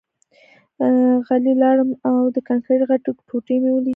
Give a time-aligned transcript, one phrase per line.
[1.27, 3.89] غلی لاړم او د کانکریټ غټې ټوټې مې ولیدې